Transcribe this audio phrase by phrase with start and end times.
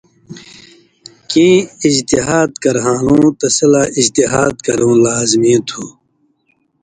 [1.29, 1.55] کیں
[1.87, 5.83] اجتہاد کرہالُوں تسی لا اجتہاد کرؤں لازمی تُھو۔